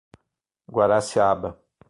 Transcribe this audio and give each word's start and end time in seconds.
Guaraciaba 0.73 1.55